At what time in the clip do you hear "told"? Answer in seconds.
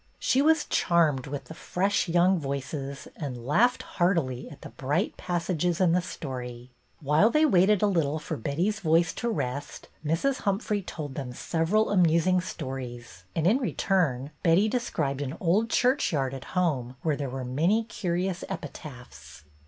10.81-11.13